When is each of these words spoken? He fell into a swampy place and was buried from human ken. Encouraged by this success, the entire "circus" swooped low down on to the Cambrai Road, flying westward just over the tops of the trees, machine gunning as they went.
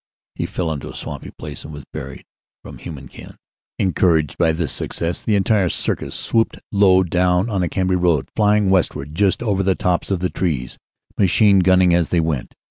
He 0.33 0.47
fell 0.47 0.71
into 0.71 0.89
a 0.89 0.95
swampy 0.95 1.29
place 1.29 1.63
and 1.63 1.71
was 1.71 1.83
buried 1.93 2.25
from 2.63 2.79
human 2.79 3.07
ken. 3.07 3.35
Encouraged 3.77 4.35
by 4.35 4.51
this 4.51 4.71
success, 4.71 5.21
the 5.21 5.35
entire 5.35 5.69
"circus" 5.69 6.15
swooped 6.15 6.57
low 6.71 7.03
down 7.03 7.51
on 7.51 7.61
to 7.61 7.65
the 7.65 7.69
Cambrai 7.69 7.97
Road, 7.97 8.27
flying 8.35 8.71
westward 8.71 9.13
just 9.13 9.43
over 9.43 9.61
the 9.61 9.75
tops 9.75 10.09
of 10.09 10.19
the 10.19 10.31
trees, 10.31 10.79
machine 11.19 11.59
gunning 11.59 11.93
as 11.93 12.09
they 12.09 12.19
went. 12.19 12.55